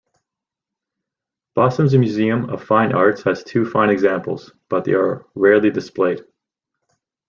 [1.53, 6.25] Boston's Museum of Fine Arts has two fine examples, but they are rarely displayed.